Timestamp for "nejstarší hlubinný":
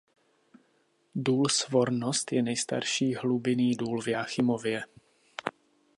2.41-3.75